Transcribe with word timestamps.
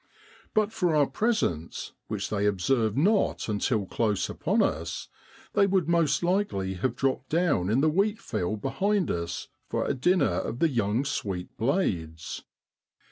But 0.55 0.73
for 0.73 0.95
our 0.95 1.05
presence, 1.05 1.91
which 2.07 2.31
they 2.31 2.47
observe 2.47 2.97
not 2.97 3.47
until 3.47 3.85
close 3.85 4.29
upon 4.31 4.63
us, 4.63 5.09
they 5.53 5.67
would 5.67 5.87
most 5.87 6.23
likely 6.23 6.73
have 6.73 6.95
dropped 6.95 7.29
down 7.29 7.69
in 7.69 7.81
the 7.81 7.87
wheat 7.89 8.19
field 8.19 8.63
behind 8.63 9.11
us 9.11 9.49
for 9.69 9.85
a 9.85 9.93
dinner 9.93 10.25
of 10.39 10.57
the 10.57 10.69
young 10.69 11.05
sweet 11.05 11.55
blades. 11.55 12.41